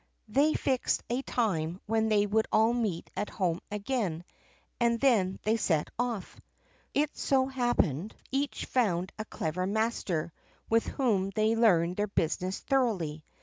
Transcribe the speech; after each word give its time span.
They 0.27 0.55
fixed 0.55 1.03
a 1.11 1.21
time 1.21 1.79
when 1.85 2.09
they 2.09 2.25
would 2.25 2.47
all 2.51 2.73
meet 2.73 3.11
at 3.15 3.29
home 3.29 3.59
again, 3.69 4.23
and 4.79 4.99
then 4.99 5.37
they 5.43 5.57
set 5.57 5.91
off. 5.99 6.37
It 6.95 7.15
so 7.15 7.45
happened 7.45 8.15
that 8.17 8.17
they 8.31 8.39
each 8.39 8.65
found 8.65 9.11
a 9.19 9.25
clever 9.25 9.67
master 9.67 10.33
with 10.71 10.87
whom 10.87 11.29
they 11.29 11.55
learned 11.55 11.97
their 11.97 12.07
business 12.07 12.61
thoroughly. 12.61 13.23